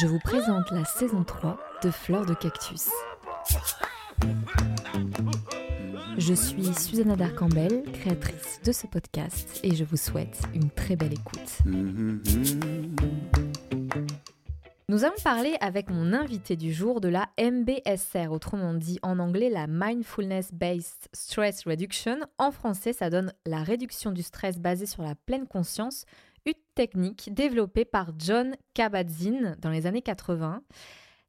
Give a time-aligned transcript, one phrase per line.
[0.00, 2.88] Je vous présente la saison 3 de Fleur de Cactus.
[6.18, 11.12] Je suis Susanna Darcambel, créatrice de ce podcast, et je vous souhaite une très belle
[11.12, 11.58] écoute.
[14.88, 19.48] Nous allons parler avec mon invité du jour de la MBSR, autrement dit en anglais
[19.48, 22.18] la Mindfulness Based Stress Reduction.
[22.38, 26.04] En français, ça donne la réduction du stress basée sur la pleine conscience,
[26.74, 30.62] technique développée par John Kabat-Zinn dans les années 80.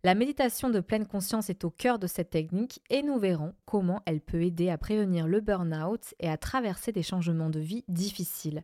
[0.03, 4.02] La méditation de pleine conscience est au cœur de cette technique et nous verrons comment
[4.05, 8.63] elle peut aider à prévenir le burn-out et à traverser des changements de vie difficiles.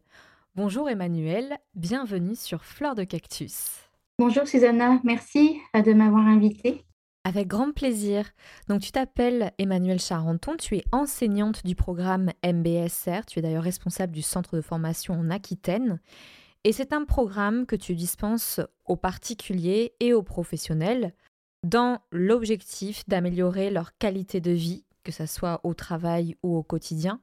[0.55, 3.89] Bonjour Emmanuel, bienvenue sur Fleur de Cactus.
[4.19, 6.85] Bonjour Susanna, merci de m'avoir invitée.
[7.23, 8.31] Avec grand plaisir.
[8.67, 14.11] Donc tu t'appelles Emmanuel Charenton, tu es enseignante du programme MBSR, tu es d'ailleurs responsable
[14.11, 15.99] du centre de formation en Aquitaine.
[16.63, 21.13] Et c'est un programme que tu dispenses aux particuliers et aux professionnels
[21.63, 27.19] dans l'objectif d'améliorer leur qualité de vie, que ce soit au travail ou au quotidien,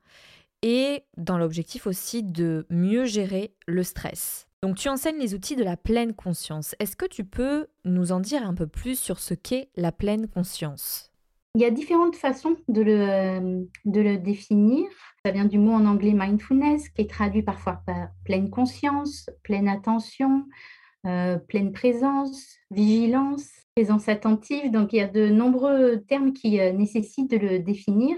[0.62, 4.48] et dans l'objectif aussi de mieux gérer le stress.
[4.62, 6.74] Donc tu enseignes les outils de la pleine conscience.
[6.80, 10.26] Est-ce que tu peux nous en dire un peu plus sur ce qu'est la pleine
[10.26, 11.07] conscience?
[11.58, 14.86] Il y a différentes façons de le, définir.
[15.24, 19.66] Ça vient du mot en anglais mindfulness, qui est traduit parfois par pleine conscience, pleine
[19.66, 20.44] attention,
[21.04, 24.70] euh, pleine présence, vigilance, présence attentive.
[24.70, 28.16] Donc il y a de nombreux termes qui euh, nécessitent de le définir.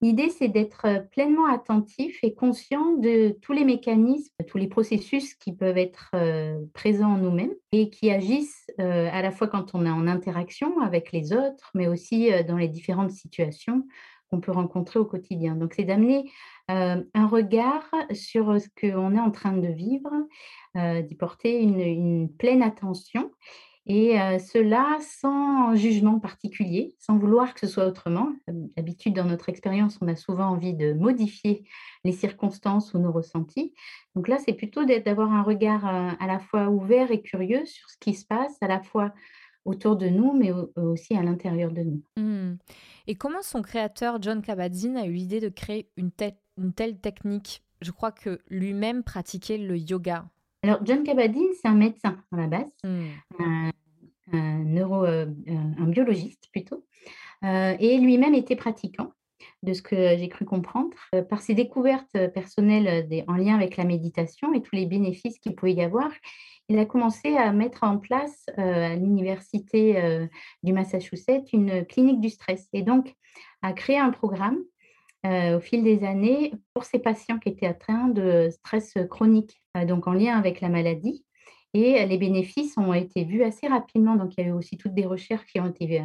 [0.00, 5.34] L'idée, c'est d'être euh, pleinement attentif et conscient de tous les mécanismes, tous les processus
[5.34, 9.74] qui peuvent être euh, présents en nous-mêmes et qui agissent euh, à la fois quand
[9.74, 13.86] on est en interaction avec les autres, mais aussi dans les différentes situations
[14.30, 15.56] qu'on peut rencontrer au quotidien.
[15.56, 16.30] Donc, c'est d'amener
[16.68, 20.10] un regard sur ce qu'on est en train de vivre,
[20.76, 23.30] d'y porter une, une pleine attention
[23.88, 28.28] et cela sans jugement particulier, sans vouloir que ce soit autrement.
[28.76, 31.64] D'habitude, dans notre expérience, on a souvent envie de modifier
[32.04, 33.72] les circonstances ou nos ressentis.
[34.14, 37.96] Donc là, c'est plutôt d'avoir un regard à la fois ouvert et curieux sur ce
[37.98, 39.14] qui se passe, à la fois
[39.64, 42.02] autour de nous, mais aussi à l'intérieur de nous.
[42.16, 42.58] Mmh.
[43.06, 47.62] Et comment son créateur, John Kabat-Zinn, a eu l'idée de créer une telle technique?
[47.80, 50.28] Je crois que lui-même pratiquait le yoga.
[50.62, 53.06] Alors, John Kabat-Zinn, c'est un médecin à la base, mmh.
[53.38, 53.70] un,
[54.64, 56.84] neuro, euh, un biologiste plutôt,
[57.44, 59.12] euh, et lui-même était pratiquant
[59.62, 63.84] de ce que j'ai cru comprendre, euh, par ses découvertes personnelles en lien avec la
[63.84, 66.10] méditation et tous les bénéfices qu'il pouvait y avoir,
[66.68, 70.28] il a commencé à mettre en place à l'université
[70.62, 73.14] du Massachusetts une clinique du stress et donc
[73.62, 74.58] à créer un programme
[75.24, 80.12] au fil des années pour ces patients qui étaient atteints de stress chronique, donc en
[80.12, 81.24] lien avec la maladie.
[81.74, 84.16] Et les bénéfices ont été vus assez rapidement.
[84.16, 86.02] Donc, il y a eu aussi toutes des recherches qui ont été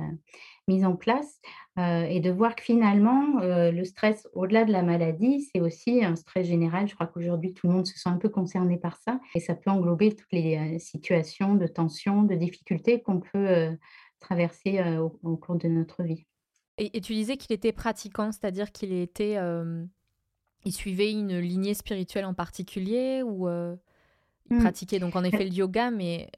[0.68, 1.40] mises en place.
[1.78, 6.47] et de voir que finalement, le stress, au-delà de la maladie, c'est aussi un stress
[6.47, 6.88] général.
[6.88, 9.19] Je crois qu'aujourd'hui, tout le monde se sent un peu concerné par ça.
[9.35, 13.78] Et ça peut englober toutes les situations de tension, de difficultés qu'on peut
[14.19, 16.25] traverser au, cours de notre vie.
[16.78, 19.38] Et, tu disais qu'il était pratiquant, c'est-à-dire qu'il était,
[20.66, 23.48] il suivait une lignée spirituelle en particulier ou
[24.50, 24.60] il mmh.
[24.60, 26.30] pratiquait donc en effet le yoga, mais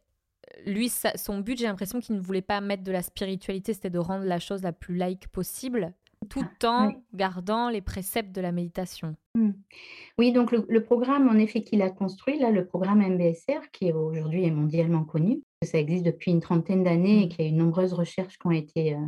[0.58, 3.90] euh, lui, son but, j'ai l'impression qu'il ne voulait pas mettre de la spiritualité, c'était
[3.90, 5.94] de rendre la chose la plus laïque possible,
[6.30, 9.16] tout ah, en gardant les préceptes de la méditation.
[9.36, 9.52] Mmh.
[10.18, 14.46] Oui, donc le, programme, en effet, qu'il a construit, là, le programme MBSR, qui aujourd'hui
[14.46, 17.30] est mondialement connu, ça existe depuis une trentaine d'années et mmh.
[17.30, 19.00] qu'il y a eu de nombreuses recherches qui ont été euh,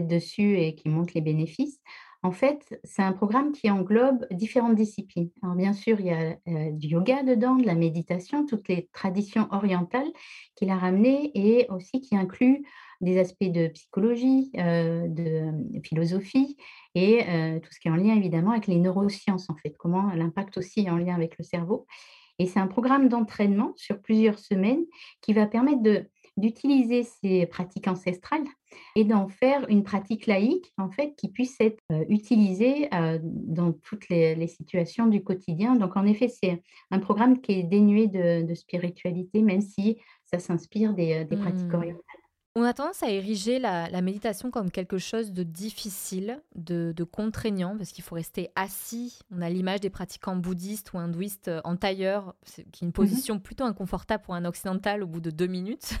[0.00, 1.80] dessus et qui montrent les bénéfices.
[2.24, 5.28] En fait, c'est un programme qui englobe différentes disciplines.
[5.42, 8.88] Alors bien sûr, il y a euh, du yoga dedans, de la méditation, toutes les
[8.94, 10.10] traditions orientales
[10.56, 12.64] qu'il a ramenées et aussi qui inclut
[13.02, 15.52] des aspects de psychologie, euh, de
[15.82, 16.56] philosophie
[16.94, 20.14] et euh, tout ce qui est en lien évidemment avec les neurosciences en fait, comment
[20.14, 21.86] l'impact aussi est en lien avec le cerveau.
[22.38, 24.84] Et c'est un programme d'entraînement sur plusieurs semaines
[25.20, 25.82] qui va permettre
[26.38, 28.46] d'utiliser ces pratiques ancestrales
[28.96, 33.72] et d'en faire une pratique laïque, en fait, qui puisse être euh, utilisée euh, dans
[33.72, 35.74] toutes les, situations du quotidien.
[35.74, 40.94] Donc, en effet, c'est un programme qui est dénué de, spiritualité, même si ça s'inspire
[40.94, 41.74] des, des pratiques Mmh.
[41.74, 42.20] orientales.
[42.56, 47.02] On a tendance à ériger la, la méditation comme quelque chose de difficile, de, de
[47.02, 49.18] contraignant, parce qu'il faut rester assis.
[49.32, 52.36] On a l'image des pratiquants bouddhistes ou hindouistes euh, en tailleur,
[52.70, 55.98] qui est une position plutôt inconfortable pour un occidental au bout de deux minutes.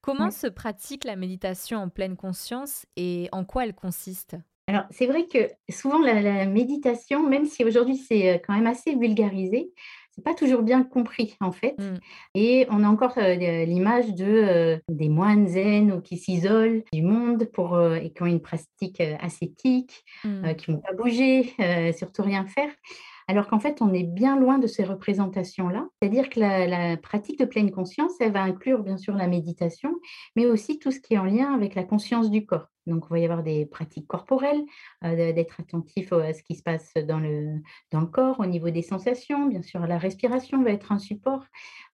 [0.00, 4.36] Comment se pratique la méditation en pleine conscience et en quoi elle consiste?
[4.66, 8.66] Alors, c'est vrai que souvent, la, la méditation, même si aujourd'hui c'est euh, quand même
[8.66, 9.72] assez vulgarisé,
[10.10, 11.74] c'est pas toujours bien compris en fait.
[11.78, 11.94] Mm.
[12.34, 13.34] Et on a encore euh,
[13.64, 18.22] l'image de, euh, des moines zen ou qui s'isolent du monde pour, euh, et qui
[18.22, 20.44] ont une pratique ascétique, Mm.
[20.44, 21.54] euh, qui ne vont pas bouger,
[21.96, 22.70] surtout rien faire.
[23.30, 25.86] Alors qu'en fait, on est bien loin de ces représentations-là.
[26.00, 29.94] C'est-à-dire que la, pratique de pleine conscience, elle va inclure bien sûr la méditation,
[30.34, 32.68] mais aussi tout ce qui est en lien avec la conscience du corps.
[32.86, 34.64] Donc, il va y avoir des pratiques corporelles,
[35.04, 37.60] euh, d'être attentif à ce qui se passe dans le,
[37.92, 39.46] dans le corps, au niveau des sensations.
[39.46, 41.44] Bien sûr, la respiration va être un support,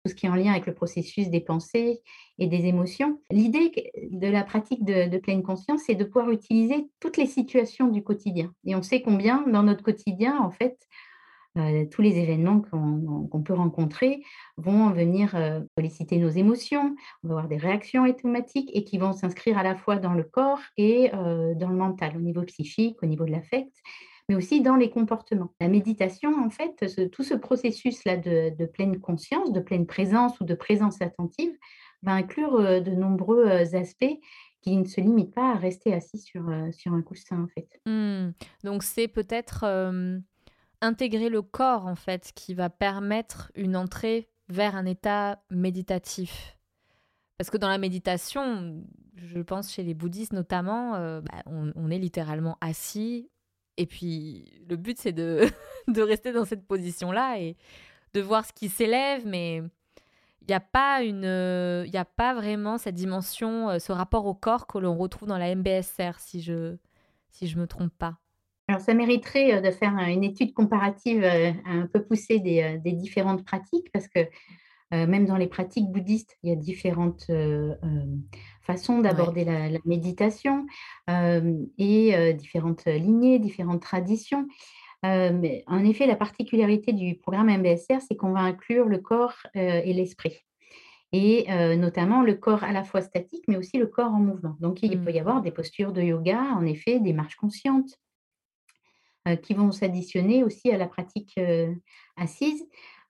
[0.05, 2.03] tout ce qui est en lien avec le processus des pensées
[2.37, 3.19] et des émotions.
[3.31, 3.71] L'idée
[4.11, 8.03] de la pratique de, de pleine conscience, c'est de pouvoir utiliser toutes les situations du
[8.03, 8.53] quotidien.
[8.67, 10.77] Et on sait combien, dans notre quotidien, en fait,
[11.55, 14.23] euh, tous les événements qu'on peut rencontrer
[14.57, 19.13] vont venir euh, solliciter nos émotions, on va avoir des réactions automatiques et qui vont
[19.13, 23.03] s'inscrire à la fois dans le corps et euh, dans le mental, au niveau psychique,
[23.03, 23.71] au niveau de l'affect,
[24.29, 25.53] mais aussi dans les comportements.
[25.61, 30.55] La méditation, en fait, tout ce processus-là de, pleine conscience, de pleine présence ou de
[30.55, 31.55] présence attentive
[32.01, 34.17] va inclure de nombreux aspects
[34.61, 37.67] qui ne se limitent pas à rester assis sur, sur un coussin, en fait.
[37.85, 38.31] Hmm.
[38.63, 39.65] Donc c'est peut-être
[40.83, 46.57] intégrer le corps en fait qui va permettre une entrée vers un état méditatif.
[47.37, 48.83] Parce que dans la méditation,
[49.15, 53.29] je pense chez les bouddhistes notamment, euh, bah, on, est littéralement assis
[53.77, 55.47] et puis le but c'est de,
[55.87, 57.57] de rester dans cette position-là et
[58.13, 59.57] de voir ce qui s'élève, mais
[60.41, 63.91] il n'y a pas une, euh, il y a pas vraiment cette dimension, euh, ce
[63.91, 66.77] rapport au corps que l'on retrouve dans la MBSR si je
[67.29, 68.19] si je me trompe pas.
[68.67, 72.61] Alors, ça mériterait euh, de faire un- une étude comparative euh, un peu poussée des,
[72.61, 74.19] euh, des différentes pratiques, parce que
[74.93, 77.73] euh, même dans les pratiques bouddhistes, il y a différentes euh,
[78.61, 80.67] façons d'aborder la, la méditation
[81.09, 84.47] euh, et différentes lignées, différentes traditions.
[85.03, 89.91] Mais en effet, la particularité du programme MBSR, c'est qu'on va inclure le corps et
[89.93, 90.45] l'esprit.
[91.11, 94.55] Et euh, notamment le corps à la fois statique, mais aussi le corps en mouvement.
[94.61, 95.19] Donc, il peut y Mhm.
[95.27, 97.99] avoir des postures de yoga, en effet, des marches conscientes,
[99.35, 101.73] qui vont s'additionner aussi à la pratique euh,
[102.17, 102.65] assise.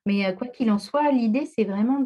[0.06, 2.04] Mais euh, quoi qu'il en soit, l'idée, c'est vraiment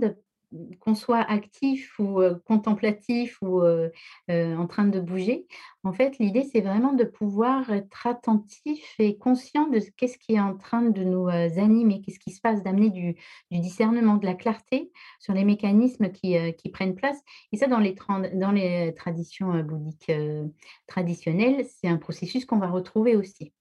[0.80, 3.90] qu'on soit actif ou euh, contemplatif ou euh,
[4.30, 5.46] euh, en train de bouger.
[5.84, 10.34] En fait, l'idée, c'est vraiment de pouvoir être attentif et conscient de ce- qu'est-ce qui
[10.34, 13.16] est en train de nous euh, animer, qu'est-ce qui se passe, d'amener du,
[13.50, 14.90] discernement, de la clarté
[15.20, 17.18] sur les mécanismes qui, euh, prennent place.
[17.52, 17.94] Et ça, dans les,
[18.34, 20.44] dans les traditions euh, bouddhiques euh,
[20.86, 23.52] traditionnelles, c'est un processus qu'on va retrouver aussi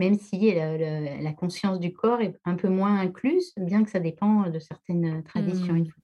[0.00, 3.90] même si euh, le- la conscience du corps est un peu moins incluse, bien que
[3.90, 5.74] ça dépend de certaines euh, traditions.
[5.74, 6.02] Fois.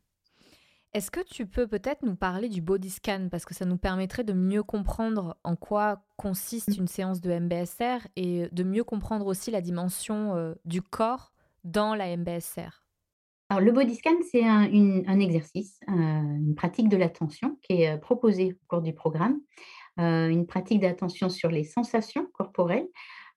[0.94, 3.28] Est-ce que tu peux peut-être nous parler du body scan?
[3.30, 8.06] Parce que ça nous permettrait de mieux comprendre en quoi consiste une séance de MBSR
[8.16, 11.32] et de mieux comprendre aussi la dimension euh, du corps
[11.64, 12.84] dans la MBSR.
[13.50, 17.98] Alors, le body scan, c'est un, exercice, euh, une pratique de l'attention qui est euh,
[17.98, 19.38] proposée au cours du programme,
[20.00, 22.86] Euh, une pratique d'attention sur les sensations corporelles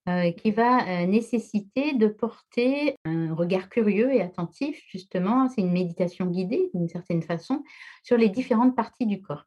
[0.10, 5.72] euh, qui va euh, nécessiter de porter un regard curieux et attentif, justement, c'est une
[5.72, 7.64] méditation guidée d'une certaine façon,
[8.02, 9.46] sur les différentes parties du corps.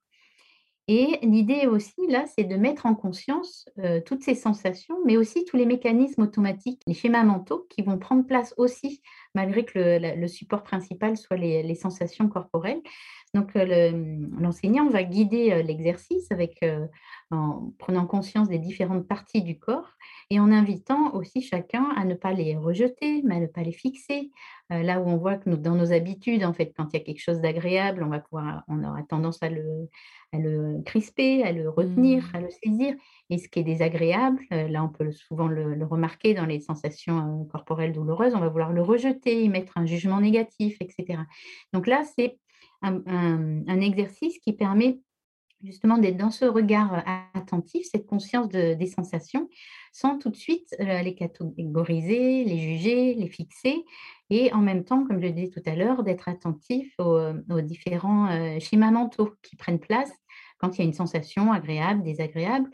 [0.86, 5.44] Et l'idée aussi, là, c'est de mettre en conscience euh, toutes ces sensations, mais aussi
[5.44, 9.02] tous les mécanismes automatiques, les schémas mentaux qui vont prendre place aussi,
[9.34, 12.82] malgré que le, support principal soit les sensations corporelles.
[13.34, 16.86] Donc, euh, le- l'enseignant va guider euh, l'exercice avec, euh,
[17.30, 19.90] en prenant conscience des différentes parties du corps
[20.30, 23.72] et en invitant aussi chacun à ne pas les rejeter, mais à ne pas les
[23.72, 24.30] fixer.
[24.70, 27.04] Là où on voit que nous- dans nos habitudes, en fait, quand il y a
[27.04, 29.88] quelque chose d'agréable, on va pouvoir, on aura tendance à le,
[30.32, 32.36] à le crisper, à le retenir, Mm.
[32.36, 32.94] à le saisir.
[33.30, 37.44] Et ce qui est désagréable, là on peut souvent le, le remarquer dans les sensations
[37.52, 41.20] corporelles douloureuses, on va vouloir le rejeter, y mettre un jugement négatif, etc.
[41.72, 42.38] Donc là, c'est
[42.84, 45.00] un, exercice qui permet
[45.62, 47.00] justement d'être dans ce regard euh,
[47.34, 49.48] attentif, cette conscience de- des sensations,
[49.92, 53.84] sans tout de suite euh, les catégoriser, les juger, les fixer,
[54.30, 57.62] et en même temps, comme je le disais tout à l'heure, d'être attentif aux, euh,
[57.62, 58.28] différents
[58.60, 60.12] schémas mentaux qui prennent place
[60.58, 62.70] quand il y a une sensation agréable, désagréable.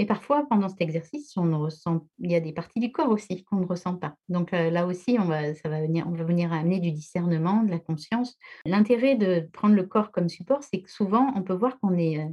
[0.00, 3.44] Et parfois, pendant cet exercice, on ressent, il y a des parties du corps aussi
[3.44, 4.14] qu'on ne ressent pas.
[4.30, 7.70] Donc là aussi, on va, ça va venir, on va venir amener du discernement, de
[7.70, 8.38] la conscience.
[8.64, 12.26] L'intérêt de prendre le corps comme support, c'est que souvent, on peut voir qu'on est,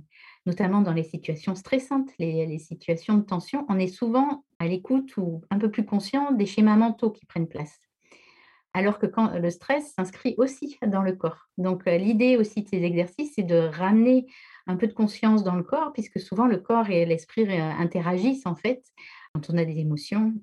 [0.46, 5.18] notamment dans les situations stressantes, les, les situations de tension, on est souvent à l'écoute
[5.18, 7.82] ou un peu plus conscient des schémas mentaux qui prennent place
[8.74, 11.48] alors que quand le stress s'inscrit aussi dans le corps.
[11.58, 14.28] Donc l'idée aussi de ces exercices, c'est de ramener
[14.68, 18.56] un peu de conscience dans le corps, puisque souvent le corps et l'esprit interagissent en
[18.56, 18.84] fait.
[19.34, 20.34] Quand on a des émotions,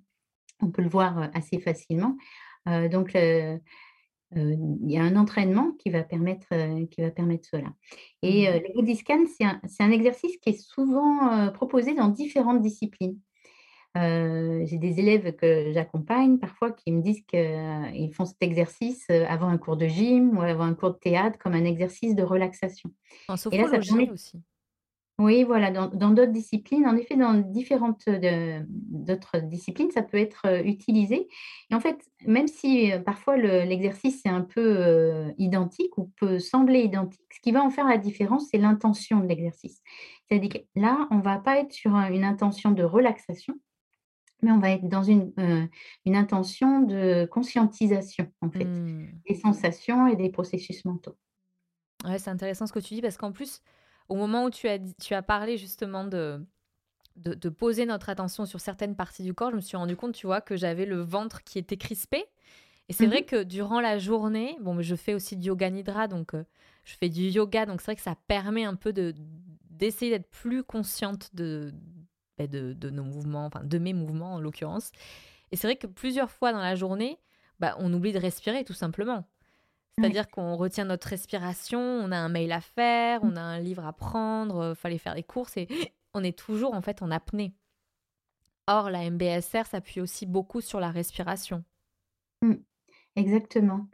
[0.60, 2.16] on peut le voir assez facilement.
[2.66, 3.60] donc il
[4.90, 6.48] y a un entraînement qui va permettre,
[6.90, 7.68] qui va permettre cela.
[8.22, 8.54] Et mmh.
[8.54, 13.18] le body scan, c'est un, exercice qui est souvent proposé dans différentes disciplines.
[13.96, 19.58] J'ai des élèves que j'accompagne parfois qui me disent qu'ils font cet exercice avant un
[19.58, 22.90] cours de gym ou avant un cours de théâtre comme un exercice de relaxation.
[23.28, 24.42] En sophrologie aussi.
[25.20, 28.08] Oui, voilà, dans d'autres disciplines, en effet, dans différentes
[28.68, 31.28] d'autres disciplines, ça peut être utilisé.
[31.70, 37.20] Et en fait, même si parfois l'exercice est un peu identique ou peut sembler identique,
[37.32, 39.82] ce qui va en faire la différence, c'est l'intention de l'exercice.
[40.26, 43.54] C'est-à-dire que là, on ne va pas être sur une intention de relaxation,
[44.44, 45.32] mais on va être dans une,
[46.04, 49.08] une intention de conscientisation, en fait, mmh.
[49.28, 51.16] des sensations et des processus mentaux.
[52.04, 53.62] Ouais, c'est intéressant ce que tu dis parce qu'en plus,
[54.08, 56.44] au moment où tu as, tu as parlé justement de,
[57.16, 60.26] de, poser notre attention sur certaines parties du corps, je me suis rendu compte, tu
[60.26, 62.24] vois, que j'avais le ventre qui était crispé.
[62.90, 66.06] Et c'est vrai mmh que durant la journée, bon, je fais aussi du yoga nidra,
[66.06, 66.34] donc
[66.84, 69.14] je fais du yoga, donc c'est vrai que ça permet un peu de
[69.70, 71.72] d'essayer d'être plus consciente de,
[72.38, 74.92] de, de, nos mouvements, enfin de mes mouvements en l'occurrence.
[75.52, 77.18] Et c'est vrai que plusieurs fois dans la journée,
[77.60, 79.24] bah, on oublie de respirer tout simplement.
[79.96, 83.86] C'est-à-dire qu'on retient notre respiration, on a un mail à faire, on a un livre
[83.86, 85.68] à prendre, il fallait faire des courses et
[86.14, 87.54] on est toujours en fait en apnée.
[88.66, 91.64] Or, la MBSR s'appuie aussi beaucoup sur la respiration.
[92.42, 92.54] Mmh.
[93.16, 93.86] exactement.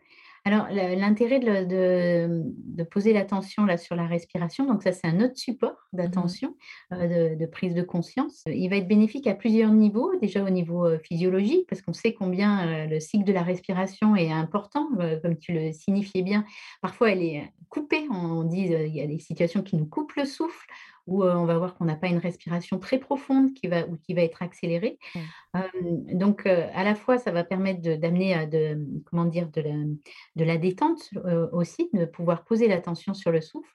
[0.50, 5.70] Alors, l'intérêt de, poser l'attention là sur la respiration, donc ça c'est un autre support
[5.92, 6.56] mmh d'attention,
[6.92, 8.42] euh, de, prise de conscience.
[8.46, 10.12] Il va être bénéfique à plusieurs niveaux.
[10.20, 14.16] Déjà au niveau euh, physiologique, parce qu'on sait combien euh, le cycle de la respiration
[14.16, 14.88] est important,
[15.22, 16.44] comme tu le signifiais bien.
[16.82, 18.04] Parfois elle est coupée.
[18.10, 20.66] On dit il y a des situations qui nous coupent le souffle
[21.10, 24.14] où on va voir qu'on n'a pas une respiration très profonde qui va, ou qui
[24.14, 24.98] va être accélérée.
[26.12, 29.74] donc, à la fois, ça va permettre d'amener de, comment dire, de, la,
[30.36, 31.10] de la détente
[31.52, 33.70] aussi, de pouvoir poser l'attention sur le souffle.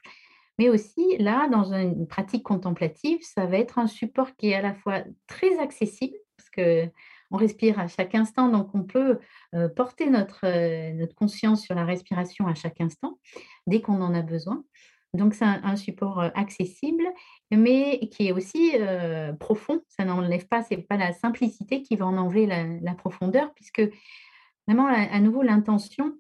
[0.58, 4.62] Mais aussi, là, dans une pratique contemplative, ça va être un support qui est à
[4.62, 6.90] la fois très accessible, parce que
[7.32, 9.20] on respire à chaque instant, donc on peut
[9.76, 10.48] porter notre,
[10.94, 13.20] notre conscience sur la respiration à chaque instant,
[13.68, 14.64] dès qu'on en a besoin.
[15.16, 17.04] Donc, c'est un, support accessible,
[17.52, 18.74] mais qui est aussi
[19.40, 19.82] profond.
[19.88, 23.82] Ça n'enlève pas, c'est pas la simplicité qui va en enlever la, profondeur, puisque
[24.68, 26.14] vraiment, à, nouveau, l'intention,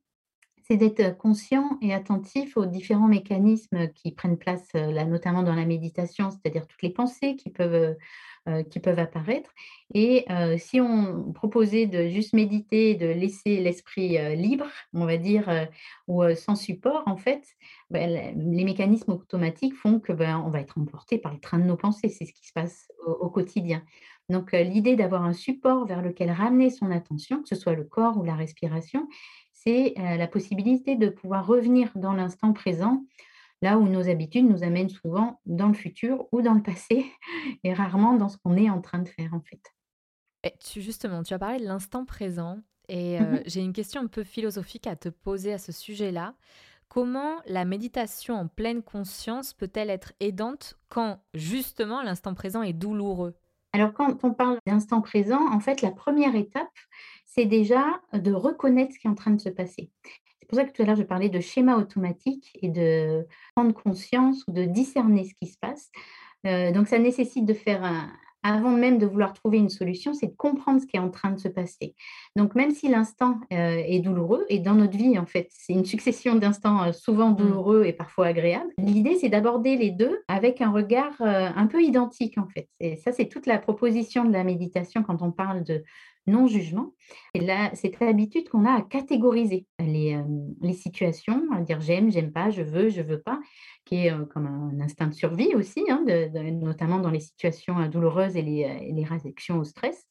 [0.67, 5.65] c'est d'être conscient et attentif aux différents mécanismes qui prennent place, là, notamment dans la
[5.65, 7.95] méditation, c'est-à-dire toutes les pensées qui peuvent
[8.47, 9.49] euh, peuvent apparaître.
[9.95, 15.17] Et euh, si on proposait de juste méditer, de laisser l'esprit euh, libre, on va
[15.17, 15.67] dire,
[16.07, 17.43] ou sans support, en fait,
[17.89, 21.63] ben, les mécanismes automatiques font que ben, on va être emporté par le train de
[21.63, 22.09] nos pensées.
[22.09, 23.83] C'est ce qui se passe au, quotidien.
[24.29, 28.17] Donc, l'idée d'avoir un support vers lequel ramener son attention, que ce soit le corps
[28.17, 29.07] ou la respiration,
[29.65, 33.03] c'est la possibilité de pouvoir revenir dans l'instant présent
[33.61, 37.05] là où nos habitudes nous amènent souvent dans le futur ou dans le passé
[37.63, 39.61] et rarement dans ce qu'on est en train de faire en fait.
[40.43, 44.01] Et tu, justement, tu as parlé de l'instant présent et euh, mmh j'ai une question
[44.01, 46.35] un peu philosophique à te poser à ce sujet-là.
[46.87, 53.35] Comment la méditation en pleine conscience peut-elle être aidante quand justement l'instant présent est douloureux?
[53.75, 56.71] Alors quand on parle d'instant présent, en fait la première étape,
[57.25, 59.91] c'est déjà de reconnaître ce qui est en train de se passer.
[60.39, 63.73] C'est pour ça que tout à l'heure, je parlais de schéma automatique et de prendre
[63.73, 65.91] conscience ou de discerner ce qui se passe.
[66.47, 68.13] Euh, donc, ça nécessite de faire un,
[68.45, 71.31] avant même de vouloir trouver une solution, c'est de comprendre ce qui est en train
[71.31, 71.95] de se passer.
[72.35, 75.85] Donc, même si l'instant euh, est douloureux, et dans notre vie, en fait, c'est une
[75.85, 77.37] succession d'instants euh, souvent mmh.
[77.37, 82.37] douloureux et parfois agréables, l'idée, c'est d'aborder les deux avec un regard un peu identique,
[82.37, 82.69] en fait.
[82.79, 85.83] Et ça, c'est toute la proposition de la méditation quand on parle de
[86.27, 86.93] non-jugement.
[87.35, 90.19] Là, cette habitude qu'on a à catégoriser les,
[90.61, 93.39] les situations, à dire j'aime, j'aime pas, je veux, je veux pas,
[93.85, 96.03] qui est comme un instinct de survie aussi, hein,
[96.51, 100.05] notamment dans les situations douloureuses et les, les réactions au stress.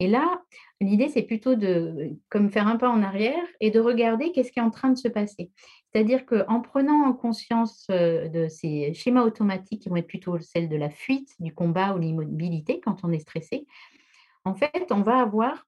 [0.00, 0.42] Et là,
[0.80, 4.60] L'idée, c'est plutôt de comme faire un pas en arrière et de regarder qu'est-ce qui
[4.60, 5.50] est en train de se passer.
[5.92, 10.90] C'est-à-dire qu'en prenant conscience de ces schémas automatiques qui vont être plutôt celles de la
[10.90, 13.66] fuite, du combat ou l'immobilité quand on est stressé,
[14.48, 15.66] en fait, on va avoir,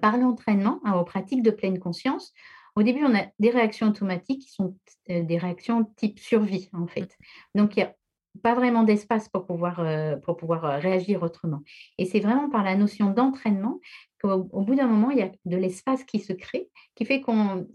[0.00, 2.32] par l'entraînement hein, aux pratiques de pleine conscience,
[2.74, 4.76] au début, on a des réactions automatiques qui sont
[5.08, 7.16] des réactions type survie, en fait.
[7.54, 7.94] Donc, il n'y a
[8.42, 9.84] pas vraiment d'espace pour pouvoir,
[10.22, 11.60] pour pouvoir réagir autrement.
[11.98, 13.78] Et c'est vraiment par la notion d'entraînement
[14.22, 17.66] qu'au bout d'un moment, il y a de l'espace qui se crée, qui fait qu'on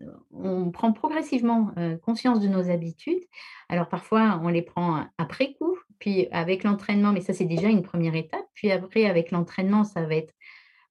[0.74, 3.24] prend progressivement conscience de nos habitudes.
[3.70, 7.84] Alors, parfois, on les prend après coup, puis avec l'entraînement, mais ça, c'est déjà une
[7.84, 8.46] première étape.
[8.54, 10.34] Puis après, avec l'entraînement, ça va être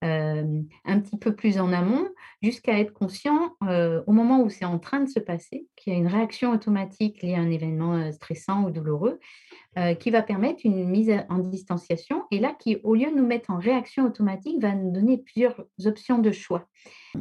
[0.02, 2.06] un petit peu plus en amont,
[2.40, 5.98] jusqu'à être conscient au moment où c'est en train de se passer, qu'il y a
[5.98, 9.18] une réaction automatique liée à un événement stressant ou douloureux,
[9.98, 13.50] qui va permettre une mise en distanciation, et là, qui, au lieu de nous mettre
[13.50, 16.68] en réaction automatique, va nous donner plusieurs options de choix.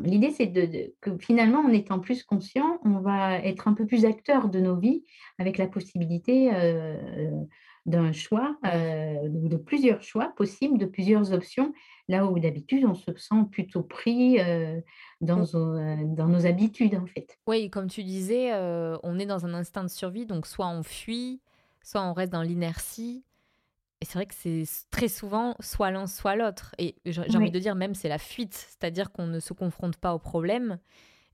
[0.03, 4.05] L'idée, c'est de, que finalement, en étant plus conscient, on va être un peu plus
[4.05, 5.05] acteur de nos vies,
[5.39, 6.51] avec la possibilité
[7.85, 11.73] d'un choix ou de plusieurs choix possibles, de plusieurs options
[12.07, 14.37] Là où d'habitude, on se sent plutôt pris
[15.21, 16.15] dans, mmh.
[16.15, 17.39] dans, nos habitudes, en fait.
[17.47, 18.53] Oui, comme tu disais,
[19.01, 21.41] on est dans un instinct de survie, donc soit on fuit,
[21.81, 23.23] soit on reste dans l'inertie.
[24.01, 26.75] Et c'est vrai que c'est très souvent soit l'un, soit l'autre.
[26.77, 30.13] Et j'ai envie de dire, même c'est la fuite, c'est-à-dire qu'on ne se confronte pas
[30.13, 30.77] au problème.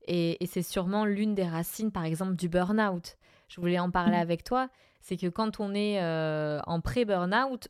[0.06, 3.18] Et, et c'est sûrement l'une des racines, par exemple, du burn-out.
[3.48, 4.20] Je voulais en parler mmh.
[4.20, 4.70] avec toi.
[5.02, 7.68] C'est que quand on est en pré-burn-out,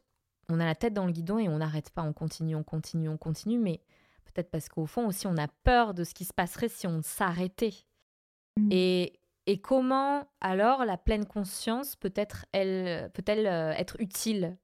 [0.48, 3.08] on a la tête dans le guidon et on n'arrête pas, on continue, on continue,
[3.08, 3.80] on continue, mais
[4.24, 7.00] peut-être parce qu'au fond aussi on a peur de ce qui se passerait si on
[7.02, 7.74] s'arrêtait.
[8.58, 8.68] Mmh.
[8.70, 14.56] Et, et comment alors la pleine conscience peut-être elle peut-elle euh, être utile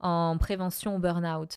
[0.00, 1.54] en prévention au burn-out?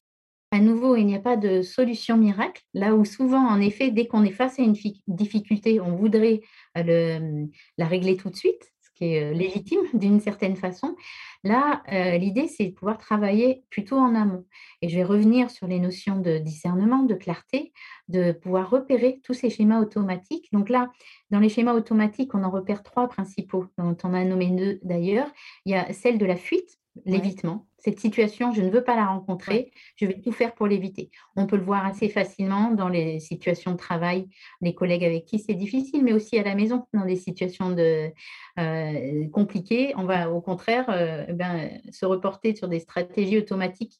[0.52, 2.64] À nouveau, il n'y a pas de solution miracle.
[2.74, 4.76] Là où souvent, en effet, dès qu'on est face à une
[5.08, 6.40] difficulté, on voudrait
[6.78, 7.46] euh,
[7.78, 10.96] la régler tout de suite qui est euh, légitime d'une certaine façon.
[11.44, 14.46] Là, euh, l'idée, c'est de pouvoir travailler plutôt en amont.
[14.82, 17.74] Et je vais revenir sur les notions de discernement, de clarté,
[18.08, 20.50] de pouvoir repérer tous ces schémas automatiques.
[20.52, 20.92] Donc là,
[21.30, 25.28] dans les schémas automatiques, on en repère trois principaux, dont on a nommé deux d'ailleurs.
[25.66, 27.68] Il y a celle de la fuite, l'évitement.
[27.80, 31.12] Cette situation, je ne veux pas la rencontrer, je vais tout faire pour l'éviter.
[31.36, 34.28] On peut le voir assez facilement dans les situations de travail,
[34.62, 38.12] les collègues avec qui c'est difficile, mais aussi à la maison, dans des situations de,
[38.60, 39.94] euh, compliquées.
[39.96, 44.00] On va au contraire euh, ben, se reporter sur des stratégies automatiques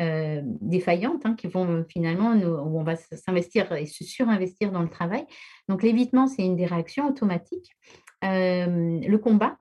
[0.00, 4.82] euh, défaillantes hein, qui vont finalement, nous, où on va s'investir et se surinvestir dans
[4.82, 5.24] le travail.
[5.68, 7.70] Donc l'évitement, c'est une des réactions automatiques.
[8.22, 9.56] le combat,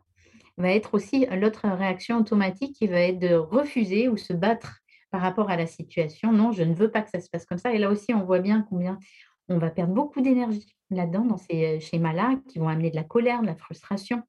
[0.57, 5.21] va être aussi l'autre réaction automatique qui va être de refuser ou se battre par
[5.21, 6.31] rapport à la situation.
[6.31, 7.73] Non, je ne veux pas que ça se passe comme ça.
[7.73, 8.97] Et là aussi, on voit bien combien
[9.49, 13.03] on va perdre beaucoup d'énergie là-dedans, dans ces euh, schémas-là, qui vont amener de la
[13.03, 14.21] colère, de la frustration,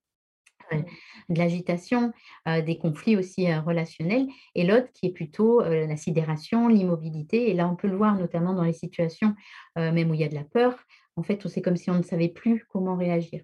[0.73, 0.83] euh,
[1.29, 2.13] de l'agitation,
[2.49, 4.27] euh, des conflits aussi relationnels.
[4.55, 7.51] Et l'autre qui est plutôt la sidération, l'immobilité.
[7.51, 9.35] Et là, on peut le voir notamment dans les situations
[9.77, 10.77] même où il y a de la peur.
[11.17, 13.43] En fait, c'est comme si on ne savait plus comment réagir.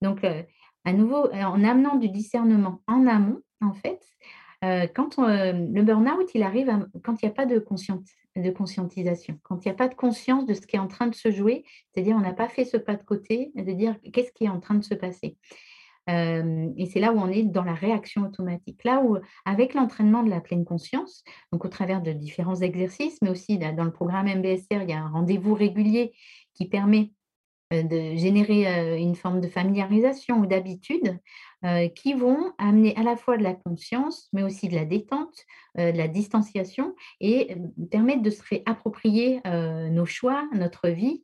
[0.00, 0.24] Donc,
[0.84, 4.00] à nouveau, euh, en amenant du discernement en amont, en fait,
[4.64, 6.70] euh, quand euh, le burn-out, il arrive
[7.02, 7.64] quand il n'y a pas de,
[8.36, 11.06] de conscientisation, quand il n'y a pas de conscience de ce qui est en train
[11.06, 14.32] de se jouer, c'est-à-dire on n'a pas fait ce pas de côté de dire qu'est-ce
[14.32, 15.36] qui est en train de se passer.
[16.08, 18.82] et c'est là où on est dans la réaction automatique.
[18.84, 23.30] Là où, avec l'entraînement de la pleine conscience, donc au travers de différents exercices, mais
[23.30, 26.12] aussi dans le programme MBSR, il y a un rendez-vous régulier
[26.54, 27.12] qui permet
[27.70, 31.18] de générer euh, une forme de familiarisation ou d'habitude
[31.64, 35.44] euh, qui vont amener à la fois de la conscience, mais aussi de la détente,
[35.76, 37.54] de la distanciation et
[37.92, 41.22] permettre de se réapproprier nos choix, notre vie,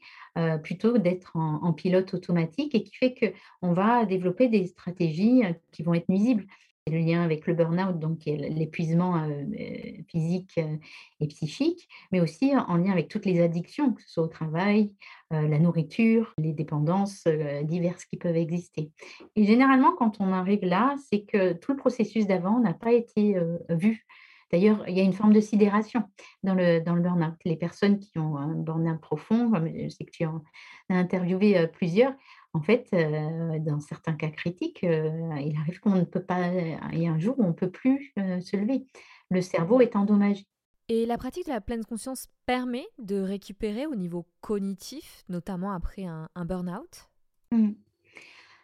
[0.63, 5.95] plutôt d'être en, pilote automatique et qui fait qu'on va développer des stratégies qui vont
[5.95, 6.47] être nuisibles
[6.91, 10.77] le lien avec le burn-out, donc l'épuisement euh, euh, physique euh,
[11.21, 14.93] et psychique, mais aussi en lien avec toutes les addictions, que ce soit au travail,
[15.33, 17.27] la nourriture, les dépendances
[17.65, 18.93] diverses qui peuvent exister.
[19.35, 23.37] Et généralement, quand on arrive là, c'est que tout le processus d'avant n'a pas été
[23.69, 24.07] vu.
[24.53, 26.05] D'ailleurs, il y a une forme de sidération
[26.45, 27.35] dans le, dans le burn-out.
[27.45, 30.45] Les personnes qui ont un burn-out profond, je sais que tu en
[30.91, 32.15] as interviewé plusieurs,
[32.57, 36.49] en fait, euh, dans certains cas critiques, euh, il arrive qu'on ne peut pas,
[36.93, 38.87] il y a un jour où on ne peut plus euh, se lever.
[39.31, 40.47] Le cerveau est endommagé.
[40.89, 46.05] Et la pratique de la pleine conscience permet de récupérer au niveau cognitif, notamment après
[46.05, 47.11] un, burn-out?
[47.53, 47.73] Mmh.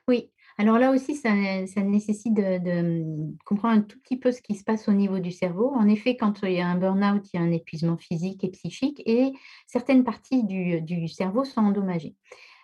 [0.08, 1.30] Oui, Alors là aussi, ça,
[1.66, 5.18] ça nécessite de, de, comprendre un tout petit peu ce qui se passe au niveau
[5.18, 5.70] du cerveau.
[5.74, 8.50] En effet, quand il y a un burn-out, il y a un épuisement physique et
[8.50, 9.32] psychique et
[9.66, 12.14] certaines parties du, du cerveau sont endommagées,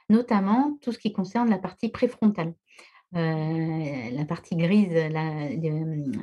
[0.08, 2.54] notamment tout ce qui concerne la partie préfrontale.
[3.16, 4.92] Euh, la partie grise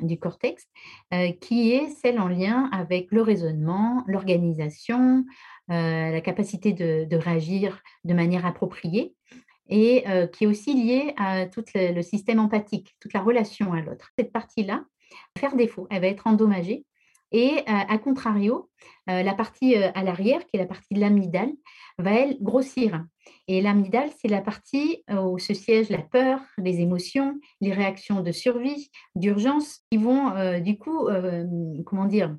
[0.04, 0.67] du cortex,
[1.15, 5.26] euh, qui est celle en lien avec le raisonnement, l'organisation,
[5.71, 9.15] euh, la capacité de, de, réagir de manière appropriée
[9.67, 14.12] et qui est aussi liée à tout le, système empathique, toute la relation à l'autre.
[14.15, 14.86] Cette partie-là
[15.39, 16.86] faire défaut, elle va être endommagée.
[17.32, 18.70] Et à contrario,
[19.08, 21.52] la partie à l'arrière, qui est la partie de l'amygdale,
[21.98, 23.04] va elle grossir.
[23.48, 28.32] Et l'amygdale, c'est la partie où se siège la peur, les émotions, les réactions de
[28.32, 31.08] survie, d'urgence, qui vont du coup,
[31.86, 32.36] comment dire,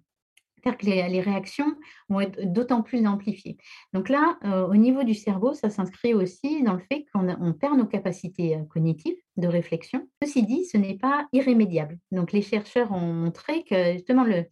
[0.74, 1.76] que les, réactions
[2.09, 3.57] vont être d'autant plus amplifiées.
[3.92, 7.79] Donc là, euh, au niveau du cerveau, ça s'inscrit aussi dans le fait qu'on perd
[7.79, 10.09] nos capacités euh, cognitives de réflexion.
[10.22, 11.98] Ceci dit, ce n'est pas irrémédiable.
[12.11, 14.44] Donc les chercheurs ont montré que justement le,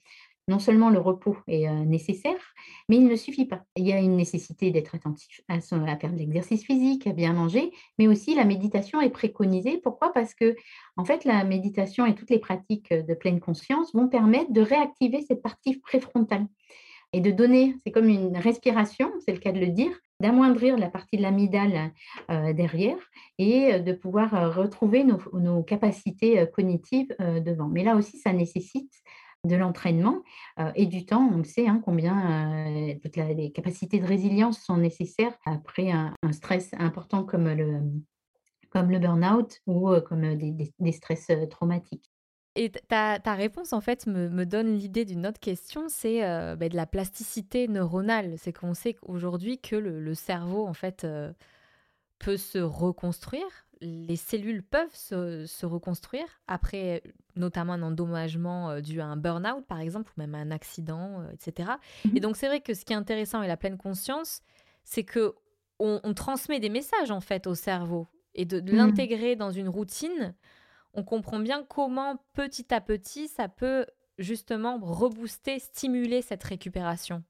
[0.46, 2.54] non seulement le repos est euh, nécessaire,
[2.88, 3.62] mais il ne suffit pas.
[3.76, 7.72] Il y a une nécessité d'être attentif à, faire de l'exercice physique, à bien manger,
[7.98, 9.78] mais aussi la méditation est préconisée.
[9.83, 10.12] Pourquoi?
[10.12, 10.54] Parce que,
[10.96, 15.22] en fait, la méditation et toutes les pratiques de pleine conscience vont permettre de réactiver
[15.22, 16.46] cette partie préfrontale
[17.14, 20.90] et de donner, c'est comme une respiration, c'est le cas de le dire, d'amoindrir la
[20.90, 21.92] partie de l'amygdale
[22.30, 22.98] euh, derrière
[23.38, 27.68] et de pouvoir euh, retrouver nos capacités cognitives devant.
[27.68, 28.92] Mais là aussi, ça nécessite
[29.44, 30.22] de l'entraînement
[30.59, 31.30] euh, et du temps.
[31.33, 36.70] On sait hein, combien euh, toutes les capacités de résilience sont nécessaires après un, stress
[36.78, 37.80] important comme le,
[38.70, 42.11] comme le burn-out ou euh, comme des, stress traumatiques.
[42.57, 46.68] Et ta, ta, réponse, en fait, me, me donne l'idée d'une autre question, c'est bah,
[46.68, 48.35] de la plasticité neuronale.
[48.38, 51.04] C'est qu'on sait aujourd'hui que le, le, cerveau, en fait,
[52.20, 57.03] peut se reconstruire les cellules peuvent se, reconstruire après
[57.37, 61.31] notamment un endommagement euh, dû à un burn-out par exemple ou même un accident, euh,
[61.33, 61.70] etc.
[62.05, 62.20] Et mhm.
[62.20, 64.42] donc c'est vrai que ce qui est intéressant et la pleine conscience,
[64.85, 65.35] c'est que
[65.81, 68.77] on, transmet des messages en fait au cerveau et de, mhm.
[68.77, 70.35] l'intégrer dans une routine,
[70.94, 77.23] on comprend bien comment petit à petit ça peut justement rebooster, stimuler cette récupération.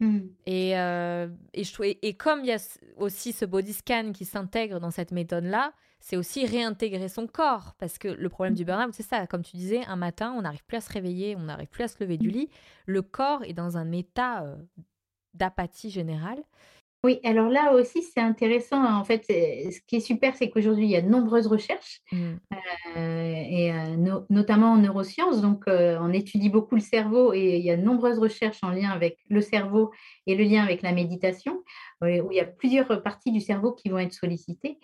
[0.00, 0.18] Mm.
[0.46, 1.62] Et, euh, et,
[2.02, 6.16] et, comme il y a aussi ce body scan qui s'intègre dans cette méthode-là, c'est
[6.16, 7.74] aussi réintégrer son corps.
[7.78, 9.26] Parce que le problème du burn-out, c'est ça.
[9.26, 11.88] Comme tu disais, un matin, on n'arrive plus à se réveiller, on n'arrive plus à
[11.88, 12.32] se lever du mm.
[12.32, 12.48] lit.
[12.86, 14.56] Le corps est dans un état euh,
[15.34, 16.42] d'apathie générale.
[17.02, 18.84] Oui, alors là aussi, c'est intéressant.
[18.84, 22.32] En fait, ce qui est super, c'est qu'aujourd'hui, il y a de nombreuses recherches, mmh.
[22.96, 25.40] euh, et euh, notamment en neurosciences.
[25.40, 28.70] Donc, euh, on étudie beaucoup le cerveau et il y a de nombreuses recherches en
[28.70, 29.92] lien avec le cerveau
[30.26, 31.64] et le lien avec la méditation,
[32.02, 34.78] où il y a plusieurs parties du cerveau qui vont être sollicitées,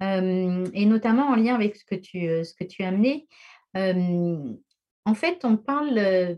[0.00, 3.28] et notamment en lien avec ce que tu, ce que tu as amené.
[3.74, 6.36] en fait, on parle,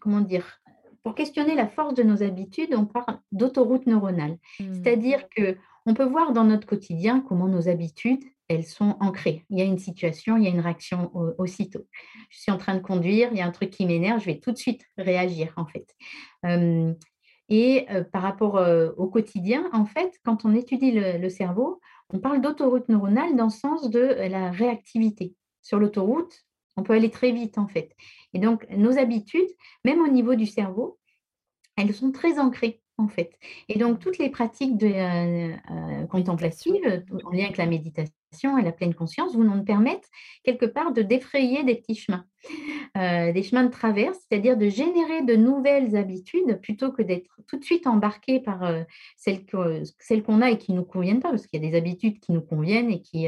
[0.00, 0.60] comment dire,
[1.06, 4.38] pour questionner la force de nos habitudes, on parle d'autoroute neuronale.
[4.58, 4.74] Mmh.
[4.74, 9.44] C'est-à-dire que on peut voir dans notre quotidien comment nos habitudes, elles sont ancrées.
[9.48, 11.86] Il y a une situation, il y a une réaction aussitôt.
[12.28, 14.40] Je suis en train de conduire, il y a un truc qui m'énerve, je vais
[14.40, 15.94] tout de suite réagir en fait.
[17.48, 18.60] et par rapport
[18.96, 21.80] au quotidien, en fait, quand on étudie le cerveau,
[22.12, 25.36] on parle d'autoroute neuronale dans le sens de la réactivité.
[25.62, 27.94] Sur l'autoroute, on peut aller très vite en fait.
[28.32, 29.48] Et donc, nos habitudes,
[29.84, 30.98] même au niveau du cerveau,
[31.76, 33.38] elles sont très ancrées en fait.
[33.68, 38.62] Et donc, toutes les pratiques de, euh, euh, contemplatives, en lien avec la méditation et
[38.62, 40.08] la pleine conscience, vont nous permettre
[40.44, 42.24] quelque part de défrayer des petits chemins,
[42.96, 47.58] euh, des chemins de traverse, c'est-à-dire de générer de nouvelles habitudes plutôt que d'être tout
[47.58, 48.60] de suite embarqué par
[49.16, 52.20] celles, qu'on a et qui ne nous conviennent pas, parce qu'il y a des habitudes
[52.20, 53.26] qui nous conviennent et qui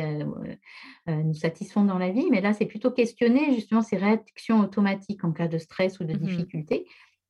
[1.07, 5.33] nous satisfont dans la vie, mais là, c'est plutôt questionner justement ces réactions automatiques en
[5.33, 6.87] cas de stress ou de mmh difficulté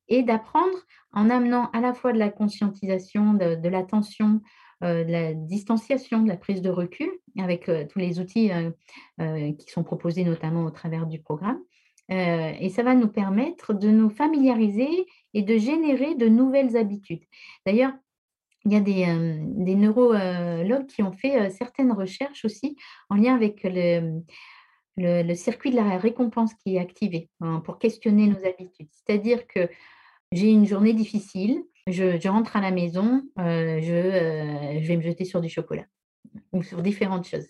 [0.09, 0.77] et d'apprendre
[1.13, 4.39] en amenant à la fois de la conscientisation, de, l'attention, euh,
[4.81, 9.69] de la distanciation, de la prise de recul, avec euh, tous les outils euh, qui
[9.69, 11.59] sont proposés notamment au travers du programme.
[12.09, 17.23] et ça va nous permettre de nous familiariser et de générer de nouvelles habitudes.
[17.65, 17.93] D'ailleurs,
[18.65, 22.75] il y a des, neurologues qui ont fait certaines recherches aussi
[23.09, 24.21] en lien avec le,
[24.97, 28.89] le, circuit de la récompense qui est activé hein, pour questionner nos habitudes.
[28.91, 29.69] C'est-à-dire que
[30.31, 35.01] j'ai une journée difficile, je, rentre à la maison, euh, je, euh, je, vais me
[35.01, 35.85] jeter sur du chocolat
[36.51, 37.47] ou sur différentes choses.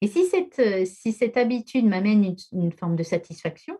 [0.00, 3.76] Et si cette, euh, si cette habitude m'amène une, forme de satisfaction,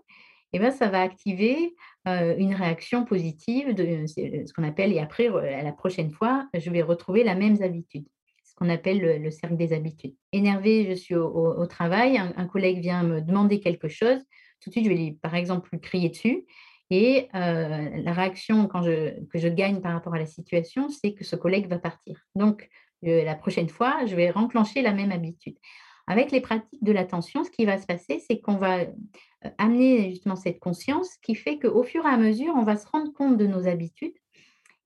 [0.53, 1.75] eh bien, ça va activer
[2.07, 7.25] une réaction positive, de ce qu'on appelle, et après, la prochaine fois, je vais retrouver
[7.25, 8.07] la même habitude.
[8.45, 10.15] ce qu'on appelle le, cercle des habitudes.
[10.31, 14.21] Énervé, je suis au, travail, un, collègue vient me demander quelque chose,
[14.61, 16.47] tout de suite, je vais lui, par exemple lui crier dessus.
[16.97, 21.13] Et euh, la réaction quand je, que je gagne par rapport à la situation, c'est
[21.13, 22.21] que ce collègue va partir.
[22.37, 22.69] Donc,
[23.03, 25.57] la prochaine fois, je vais renclencher la même habitude.
[26.07, 28.87] Avec les pratiques de l'attention, ce qui va se passer, c'est qu'on va euh,
[29.59, 33.13] amener justement cette conscience qui fait qu'au fur et à mesure, on va se rendre
[33.13, 34.15] compte de nos habitudes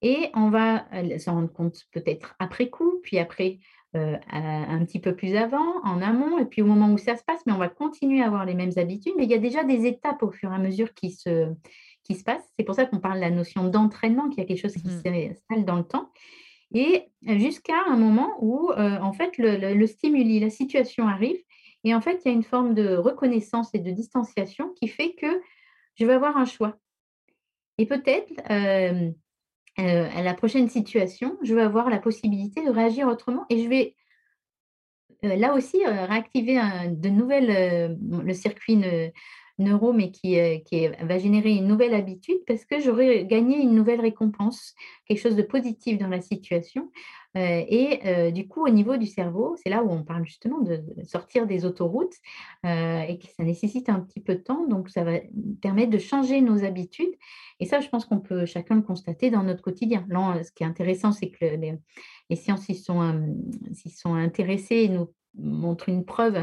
[0.00, 3.58] et on va euh, s'en rendre compte peut-être après coup, puis après
[3.96, 7.24] euh, un petit peu plus avant, en amont, et puis au moment où ça se
[7.24, 9.14] passe, mais on va continuer à avoir les mêmes habitudes.
[9.16, 11.48] Mais il y a déjà des étapes au fur et à mesure qui se,
[12.08, 12.48] qui se passent.
[12.58, 14.86] C'est pour ça qu'on parle de la notion d'entraînement, qu'il y a quelque chose qui
[14.86, 15.02] mmh.
[15.02, 16.10] s'installe dans le temps.
[16.74, 21.38] Et jusqu'à un moment où, euh, en fait, le, le, stimuli, la situation arrive,
[21.84, 25.14] et en fait, il y a une forme de reconnaissance et de distanciation qui fait
[25.14, 25.40] que
[25.94, 26.76] je vais avoir un choix.
[27.78, 28.32] Et peut-être,
[29.78, 33.68] euh, à la prochaine situation, je vais avoir la possibilité de réagir autrement et je
[33.68, 33.94] vais
[35.24, 38.82] euh, là aussi euh, réactiver de nouvelles, le circuit
[39.58, 44.00] neuro, mais qui, qui, va générer une nouvelle habitude parce que j'aurai gagné une nouvelle
[44.00, 44.74] récompense,
[45.06, 46.90] quelque chose de positif dans la situation.
[47.34, 51.46] et du coup, au niveau du cerveau, c'est là où on parle justement de, sortir
[51.46, 52.14] des autoroutes
[52.64, 54.66] et que ça nécessite un petit peu de temps.
[54.66, 55.18] Donc, ça va
[55.60, 57.14] permettre de changer nos habitudes.
[57.60, 60.06] Et ça, je pense qu'on peut chacun le constater dans notre quotidien.
[60.08, 63.36] Là, ce qui est intéressant, c'est que les, sciences s'y sont,
[63.72, 66.36] sont intéressées et nous montrent une preuve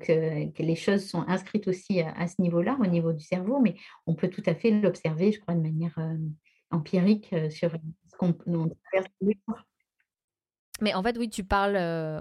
[0.00, 4.14] que, les choses sont inscrites aussi à, ce niveau-là, au niveau du cerveau, mais on
[4.14, 5.98] peut tout à fait l'observer, je crois, de manière
[6.70, 9.08] empirique sur ce qu'on traverse
[10.80, 11.76] mais en fait, oui, tu parles,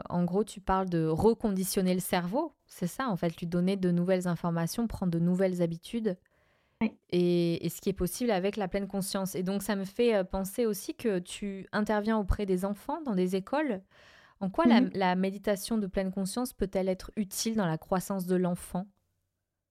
[0.09, 2.53] en gros, tu parles de reconditionner le cerveau.
[2.67, 6.17] C'est ça, en fait, lui donner de nouvelles informations, prendre de nouvelles habitudes.
[7.11, 9.35] Et, ce qui est possible avec la pleine conscience.
[9.35, 13.35] Et donc, ça me fait penser aussi que tu interviens auprès des enfants dans des
[13.35, 13.81] écoles.
[14.39, 18.35] En quoi la, mmh méditation de pleine conscience peut-elle être utile dans la croissance de
[18.35, 18.87] l'enfant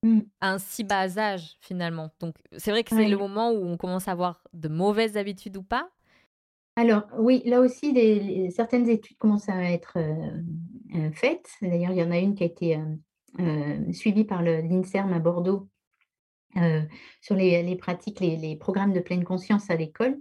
[0.03, 0.20] mmh.
[0.40, 2.11] à un si bas âge, finalement?
[2.20, 5.57] Donc, c'est vrai que c'est le moment où on commence à avoir de mauvaises habitudes
[5.57, 5.90] ou pas?
[6.77, 7.94] Alors, oui, là aussi,
[8.51, 9.98] certaines études commencent à être
[11.12, 11.51] faites.
[11.61, 12.79] D'ailleurs, il y en a une qui a été
[13.92, 15.68] suivie par l'INSERM à Bordeaux
[16.57, 16.83] euh,
[17.21, 20.19] sur les, pratiques, les, programmes de pleine conscience à l'école,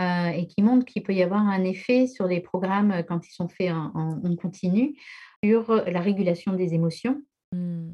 [0.00, 3.26] euh, et qui montrent qu'il peut y avoir un effet sur les programmes euh, quand
[3.26, 4.96] ils sont faits en, continu,
[5.44, 7.90] sur la régulation des émotions, mmh.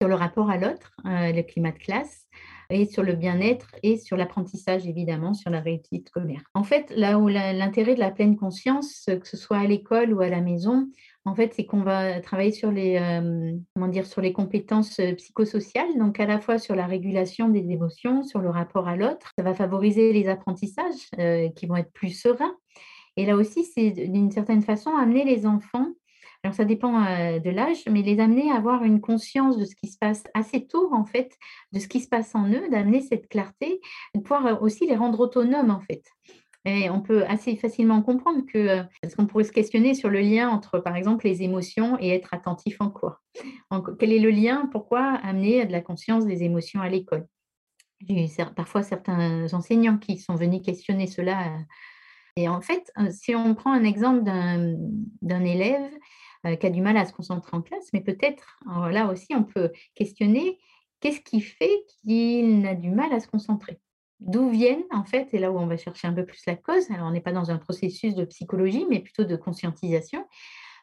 [0.00, 2.26] sur le rapport à l'autre, le climat de classe,
[2.70, 6.42] et sur le bien-être et sur l'apprentissage, évidemment, sur la réussite scolaire.
[6.54, 10.20] En fait, là où l'intérêt de la pleine conscience, que ce soit à l'école ou
[10.20, 10.88] à la maison,
[11.26, 15.12] en fait, c'est qu'on va travailler sur les, euh, comment dire, sur les compétences euh,
[15.14, 19.32] psychosociales, donc à la fois sur la régulation des émotions, sur le rapport à l'autre.
[19.36, 22.56] Ça va favoriser les apprentissages euh, qui vont être plus sereins.
[23.16, 25.88] Et là aussi, c'est d'une certaine façon amener les enfants
[26.44, 29.88] alors ça dépend de l'âge, mais les amener à avoir une conscience de ce qui
[29.88, 31.34] se passe assez tôt, en fait,
[31.72, 33.80] de ce qui se passe en eux, d'amener cette clarté,
[34.14, 36.04] de pouvoir aussi les rendre autonomes, en fait.
[36.66, 40.80] On peut assez facilement comprendre que, parce qu'on pourrait se questionner sur le lien entre,
[40.80, 43.20] par exemple, les émotions et être attentif en quoi?
[43.98, 44.68] quel est le lien?
[44.72, 47.26] Pourquoi amener de la conscience des émotions à l'école?
[48.56, 51.58] Parfois certains enseignants qui sont venus questionner cela.
[52.36, 55.90] Et en fait, si on prend un exemple d'un élève
[56.46, 58.58] euh, qui a du mal à se concentrer en classe, mais peut-être
[58.90, 60.58] là aussi on peut questionner
[61.00, 63.80] qu'est-ce qui fait qu'il a du mal à se concentrer?
[64.20, 66.90] D'où viennent, en fait, et là où on va chercher un peu plus la cause,
[66.90, 70.26] alors on n'est pas dans un processus de psychologie, mais plutôt de conscientisation.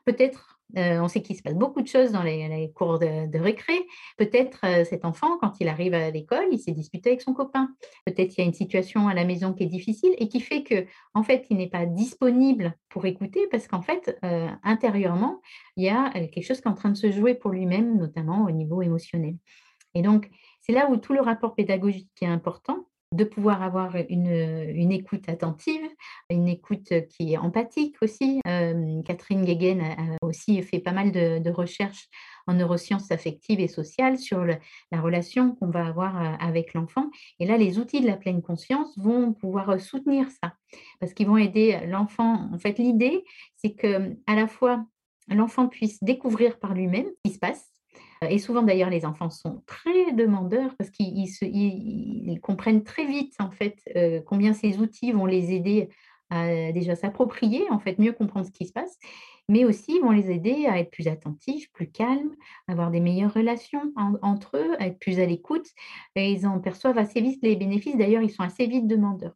[0.05, 3.73] Peut-être, euh, on sait qu'il se passe beaucoup de choses dans les, cours de, récré.
[4.17, 7.69] Peut-être euh, cet enfant, quand il arrive à l'école, il s'est disputé avec son copain.
[8.05, 10.61] Peut-être il y a une situation à la maison qui est difficile et qui fait
[10.61, 15.41] que, en fait, il n'est pas disponible pour écouter parce qu'en fait, euh, intérieurement,
[15.77, 18.43] il y a quelque chose qui est en train de se jouer pour lui-même, notamment
[18.43, 19.37] au niveau émotionnel.
[19.95, 20.29] Et donc,
[20.61, 25.87] c'est là où tout le rapport pédagogique est important de pouvoir avoir une, écoute attentive,
[26.29, 28.41] une écoute qui est empathique aussi.
[28.47, 32.09] Euh, Catherine Guéguen a aussi fait pas mal de, recherches
[32.47, 37.09] en neurosciences affectives et sociales sur la relation qu'on va avoir euh, avec l'enfant.
[37.39, 40.53] Et là, les outils de la pleine conscience vont pouvoir soutenir ça,
[40.99, 42.49] parce qu'ils vont aider l'enfant.
[42.51, 43.23] En fait, l'idée,
[43.55, 44.85] c'est que à la fois
[45.29, 47.72] l'enfant puisse découvrir par lui-même ce qui se passe,
[48.29, 53.79] et souvent d'ailleurs, les enfants sont très demandeurs parce qu'ils comprennent très vite en fait
[53.95, 55.89] euh, combien ces outils vont les aider
[56.29, 58.97] à déjà s'approprier, en fait, mieux comprendre ce qui se passe,
[59.49, 62.35] mais aussi vont les aider à être plus attentifs, plus calmes,
[62.67, 65.67] avoir des meilleures relations entre eux, à être plus à l'écoute.
[66.15, 67.97] Et ils en perçoivent assez vite les bénéfices.
[67.97, 69.35] D'ailleurs, ils sont assez vite demandeurs.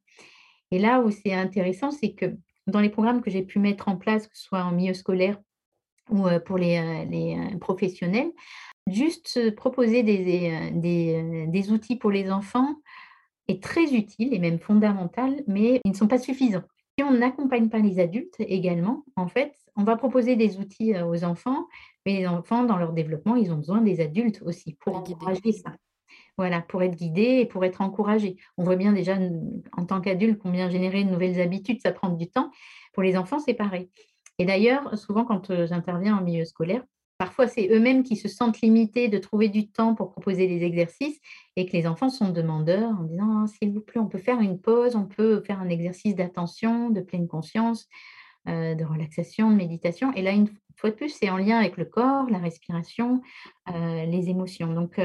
[0.72, 2.36] Et là où c'est intéressant, c'est que
[2.68, 5.40] dans les programmes que j'ai pu mettre en place, que ce soit en milieu scolaire
[6.10, 8.32] ou pour les, les professionnels,
[8.88, 12.76] juste proposer des, des, des, outils pour les enfants
[13.48, 16.64] est très utile et même fondamental, mais ils ne sont pas suffisants.
[16.98, 21.24] Si on n'accompagne pas les adultes également, en fait, on va proposer des outils aux
[21.24, 21.68] enfants,
[22.06, 25.74] mais les enfants, dans leur développement, ils ont besoin des adultes aussi pour encourager ça.
[26.38, 28.38] Voilà, pour être guidés et pour être encouragés.
[28.58, 29.18] On voit bien déjà
[29.74, 32.52] en tant qu'adulte combien générer de nouvelles habitudes, ça prend du temps.
[32.94, 33.90] Pour les enfants, c'est pareil.
[34.40, 36.84] Et d'ailleurs, souvent quand j'interviens en milieu scolaire,
[37.18, 41.20] parfois c'est eux-mêmes qui se sentent limités de trouver du temps pour proposer des exercices
[41.56, 44.40] et que les enfants sont demandeurs en disant «Ah, s'il vous plaît, on peut faire
[44.40, 47.88] une pause, on peut faire un exercice d'attention, de pleine conscience,
[48.46, 50.14] de relaxation, de méditation.
[50.14, 53.22] Et là, une fois de plus, c'est en lien avec le corps, la respiration,
[53.68, 54.72] les émotions.
[54.72, 55.02] Donc,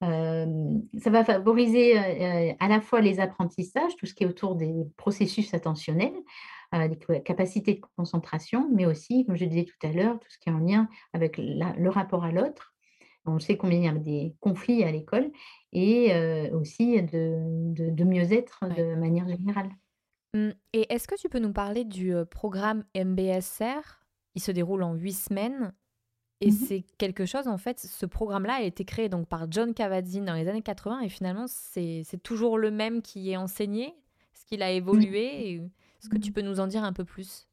[0.00, 1.98] ça va favoriser
[2.58, 6.14] à la fois les apprentissages, tout ce qui est autour des processus attentionnels,
[6.72, 10.48] des capacités de concentration, mais aussi, comme je disais tout à l'heure, tout ce qui
[10.48, 12.74] est en lien avec le rapport à l'autre.
[13.26, 15.30] On sait combien il y a des conflits à l'école
[15.72, 16.12] et
[16.52, 19.70] aussi de, mieux-être de manière générale.
[20.34, 24.04] Mmh, et est-ce que tu peux nous parler du programme MBSR
[24.34, 25.72] Il se déroule en huit semaines
[26.40, 29.74] et mmh c'est quelque chose, en fait, ce programme-là a été créé donc par John
[29.74, 33.88] Kabat-Zinn dans les années 80 et finalement, c'est toujours le même qui est enseigné
[34.34, 35.60] Est-ce qu'il a évolué
[36.00, 37.46] Est-ce que tu peux nous en dire un peu plus?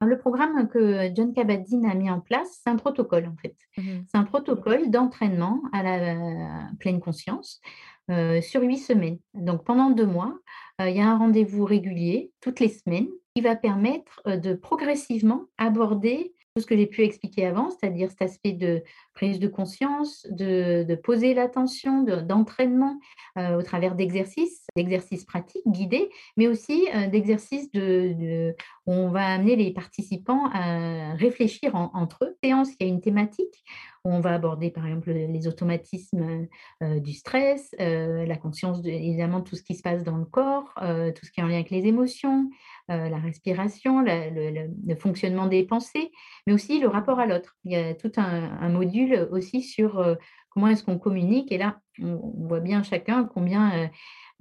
[0.00, 3.56] Le programme que John Kabat-Zinn a mis en place, c'est un protocole en fait.
[3.76, 7.60] Mmh c'est un protocole d'entraînement à la pleine conscience
[8.08, 9.18] sur huit semaines.
[9.34, 10.38] Donc pendant deux mois,
[10.78, 16.32] il y a un rendez-vous régulier toutes les semaines qui va permettre de progressivement aborder
[16.60, 18.82] ce que j'ai pu expliquer avant, c'est-à-dire cet aspect de
[19.18, 23.00] prise de conscience, de, poser l'attention, d'entraînement
[23.36, 28.54] euh, au travers d'exercices, d'exercices pratiques guidés, mais aussi euh, d'exercices de,
[28.86, 32.36] où on va amener les participants à réfléchir entre eux.
[32.44, 33.64] Séance, il y a une thématique
[34.04, 36.46] où on va aborder par exemple les automatismes
[36.84, 40.74] euh, du stress, la conscience de, évidemment tout ce qui se passe dans le corps,
[40.76, 42.48] tout ce qui est en lien avec les émotions,
[42.88, 46.10] la respiration, le, fonctionnement des pensées,
[46.46, 47.56] mais aussi le rapport à l'autre.
[47.64, 50.14] Il y a tout un module aussi sur euh,
[50.50, 51.52] comment est-ce qu'on communique.
[51.52, 52.16] Et là, on,
[52.48, 53.86] voit bien chacun combien, euh,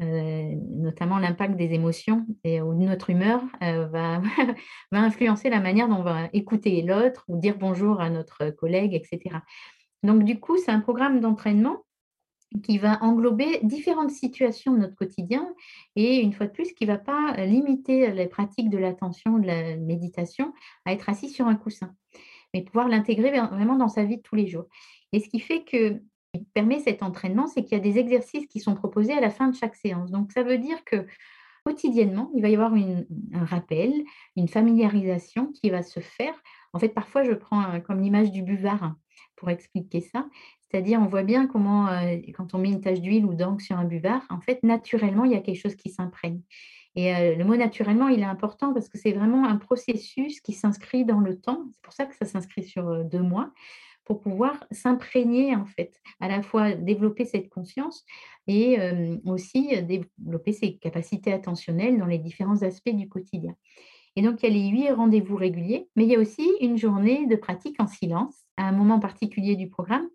[0.02, 4.22] euh, notamment l'impact des émotions et, notre humeur va
[4.92, 9.38] influencer la manière dont on va écouter l'autre ou dire bonjour à notre collègue, etc.
[10.04, 11.84] Donc, du coup, c'est un programme d'entraînement
[12.64, 15.48] qui va englober différentes situations de notre quotidien
[15.96, 19.48] et une fois de plus qui ne va pas limiter les pratiques de l'attention, de
[19.48, 20.54] la méditation
[20.86, 21.94] à être assis sur un coussin
[22.54, 24.66] mais pouvoir l'intégrer vraiment dans sa vie de tous les jours.
[25.12, 26.02] Et ce qui fait que
[26.54, 29.48] permet cet entraînement, c'est qu'il y a des exercices qui sont proposés à la fin
[29.48, 30.12] de chaque séance.
[30.12, 31.06] Donc ça veut dire que
[31.66, 33.94] quotidiennement, il va y avoir un rappel,
[34.36, 36.34] une familiarisation qui va se faire.
[36.74, 38.96] En fait, parfois, je prends comme l'image du buvard
[39.36, 40.28] pour expliquer ça.
[40.70, 43.78] C'est-à-dire, on voit bien comment, euh, quand on met une tache d'huile ou d'encre sur
[43.78, 46.42] un buvard, en fait, naturellement, il y a quelque chose qui s'imprègne.
[46.96, 50.54] Et euh, le mot naturellement, il est important parce que c'est vraiment un processus qui
[50.54, 51.66] s'inscrit dans le temps.
[51.72, 53.52] C'est pour ça que ça s'inscrit sur euh, deux mois
[54.04, 58.06] pour pouvoir s'imprégner en fait, à la fois développer cette conscience
[58.48, 58.78] et
[59.26, 63.54] aussi développer ses capacités attentionnelles dans les différents aspects du quotidien.
[64.16, 66.78] Et donc, il y a les huit rendez-vous réguliers, mais il y a aussi une
[66.78, 70.08] journée de pratique en silence à un moment particulier du programme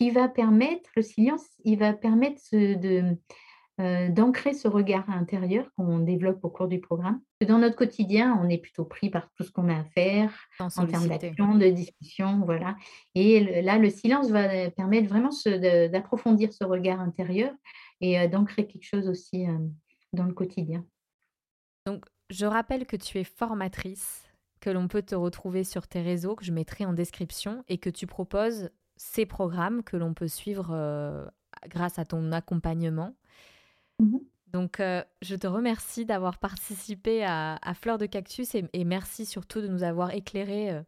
[0.00, 3.18] qui va permettre, le silence, il va permettre de,
[3.80, 7.20] euh, d'ancrer ce regard intérieur qu'on développe au cours du programme.
[7.46, 10.86] Dans notre quotidien, on est plutôt pris par tout ce qu'on a à faire en
[10.86, 12.76] termes d'action, de discussion, voilà.
[13.14, 15.30] Et là, le silence va permettre vraiment
[15.92, 17.52] d'approfondir ce regard intérieur
[18.00, 19.58] et euh, d'ancrer quelque chose aussi euh,
[20.14, 20.84] dans le quotidien.
[21.86, 26.36] Donc, je rappelle que tu es formatrice, que l'on peut te retrouver sur tes réseaux,
[26.36, 28.70] que je mettrai en description, et que tu proposes
[29.02, 31.30] ces programmes que l'on peut suivre
[31.68, 33.14] grâce à ton accompagnement.
[33.98, 39.60] Mmh Donc, euh, je te remercie d'avoir participé à, Fleur de Cactus et, merci surtout
[39.60, 40.82] de nous avoir éclairé euh,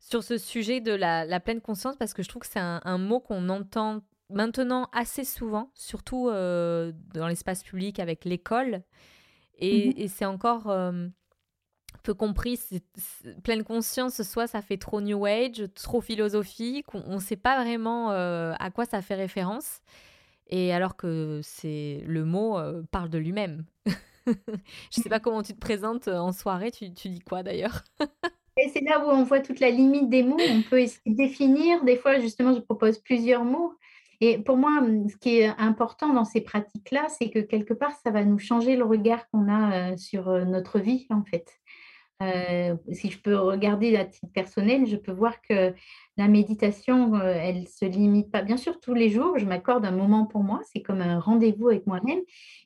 [0.00, 3.20] sur ce sujet de la, pleine conscience parce que je trouve que c'est un, mot
[3.20, 8.82] qu'on entend maintenant assez souvent, surtout euh, dans l'espace public avec l'école.
[9.58, 10.66] Et, mmh c'est encore
[12.04, 12.60] peu compris.
[13.42, 18.10] pleine conscience, soit ça fait trop New Age, trop philosophique, on ne sait pas vraiment
[18.10, 19.80] à quoi ça fait référence.
[20.48, 23.64] Et alors que c'est le mot euh, parle de lui-même.
[24.26, 24.32] je
[24.90, 27.84] sais pas comment tu te présentes euh, en soirée, tu, dis quoi d'ailleurs?
[28.56, 30.38] Et c'est là où on voit toute la limite des mots.
[30.38, 31.82] On peut essayer de définir.
[31.82, 33.72] Des fois, justement, je propose plusieurs mots.
[34.20, 38.12] Et pour moi, ce qui est important dans ces pratiques-là, c'est que quelque part, ça
[38.12, 41.58] va nous changer le regard qu'on a sur notre vie, en fait.
[42.20, 45.74] Si je peux regarder à titre personnel, je peux voir que
[46.16, 48.42] la méditation, elle ne se limite pas.
[48.42, 51.68] Bien sûr, tous les jours, je m'accorde un moment pour moi, c'est comme un rendez-vous
[51.68, 52.20] avec moi-même,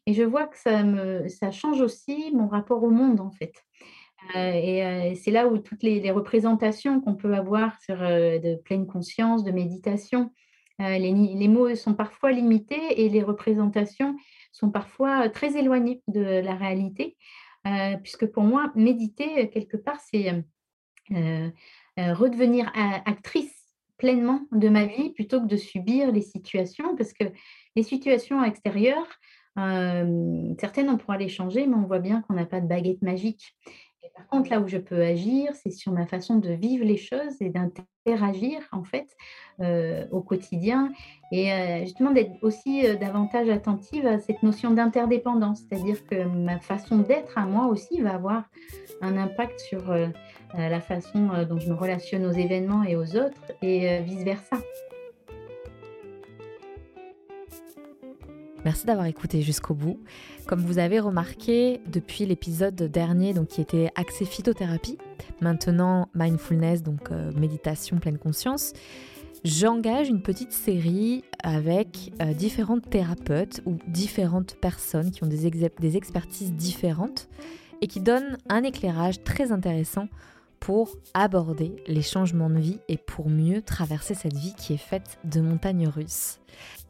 [0.07, 3.55] et je vois que ça, me, ça change aussi mon rapport au monde, en fait.
[4.37, 9.51] et c'est là où toutes les, représentations qu'on peut avoir sur de pleine conscience, de
[9.51, 10.31] méditation,
[10.79, 14.17] les, mots sont parfois limités et les représentations
[14.53, 17.17] sont parfois très éloignées de la réalité,
[18.03, 20.45] puisque pour moi, méditer, quelque part, c'est
[21.13, 21.51] euh,
[21.97, 22.71] redevenir
[23.05, 23.59] actrice
[23.97, 27.25] pleinement de ma vie plutôt que de subir les situations, parce que
[27.75, 29.09] les situations extérieures,
[29.59, 33.03] euh, certaines, on pourra les changer, mais on voit bien qu'on n'a pas de baguette
[33.03, 33.57] magique.
[34.15, 37.41] Par contre, là où je peux agir, c'est sur ma façon de vivre les choses
[37.41, 39.09] et d'interagir, en fait,
[39.61, 40.93] euh, au quotidien,
[41.31, 41.51] et
[41.83, 47.45] justement d'être aussi davantage attentive à cette notion d'interdépendance, c'est-à-dire que ma façon d'être à
[47.45, 48.45] moi aussi va avoir
[49.01, 50.09] un impact sur euh,
[50.55, 54.57] euh, la façon euh, dont je me relationne aux événements et aux autres et vice-versa.
[58.69, 59.99] Merci d'avoir écouté jusqu'au bout.
[60.47, 64.99] Comme vous avez remarqué depuis l'épisode dernier donc qui était axé phytothérapie,
[65.41, 68.75] maintenant mindfulness donc méditation pleine conscience,
[69.43, 76.53] j'engage une petite série avec différentes thérapeutes ou différentes personnes qui ont des, des expertises
[76.53, 77.31] différentes
[77.81, 80.09] et qui donne un éclairage très intéressant
[80.61, 85.19] pour aborder les changements de vie et pour mieux traverser cette vie qui est faite
[85.25, 86.39] de montagnes russes.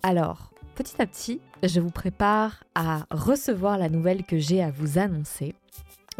[0.03, 4.99] Alors, petit à petit, je vous prépare à recevoir la nouvelle que j'ai à vous
[4.99, 5.57] annoncer.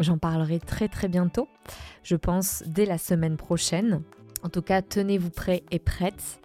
[0.01, 1.47] J'en parlerai très très bientôt,
[2.03, 4.01] je pense dès la semaine prochaine.
[4.43, 6.41] En tout cas, tenez-vous prêts et prêtes.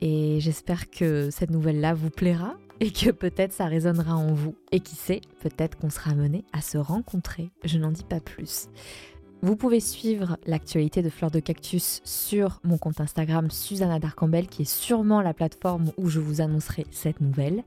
[0.00, 4.54] Et j'espère que cette nouvelle-là vous plaira et que peut-être ça résonnera en vous.
[4.70, 7.50] Et qui sait, peut-être qu'on sera amené à se rencontrer.
[7.64, 8.68] Je n'en dis pas plus.
[9.44, 14.62] Vous pouvez suivre l'actualité de Fleurs de Cactus sur mon compte Instagram Susanna Darcambel, qui
[14.62, 17.62] est sûrement la plateforme où je vous annoncerai cette nouvelle.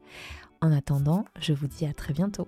[0.59, 2.47] En attendant, je vous dis à très bientôt.